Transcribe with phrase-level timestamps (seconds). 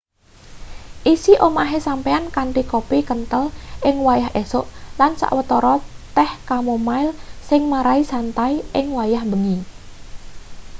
[1.13, 3.45] isi omahe sampeyan kanthi kopi kenthel
[3.87, 4.65] ing wayah esuk
[4.99, 5.75] lan sawetara
[6.17, 7.11] teh chamomile
[7.49, 9.57] sing marai santai ing wayah bengi